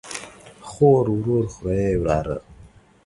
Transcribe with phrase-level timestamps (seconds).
[0.69, 2.37] خور، ورور، خوریئ ،وراره